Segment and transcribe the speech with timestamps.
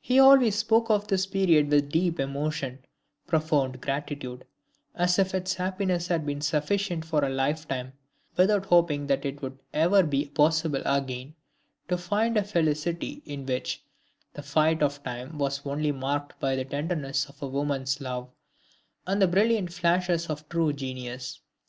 [0.00, 2.84] He always spoke of this period with deep emotion,
[3.26, 4.44] profound gratitude,
[4.94, 7.92] as if its happiness had been sufficient for a life time,
[8.36, 11.34] without hoping that it would ever be possible again
[11.88, 13.82] to find a felicity in which
[14.34, 18.30] the fight of time was only marked by the tenderness of woman's love,
[19.04, 21.40] and the brilliant flashes of true genius.